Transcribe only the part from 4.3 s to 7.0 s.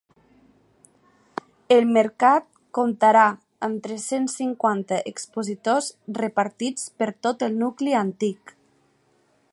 cinquanta expositors repartits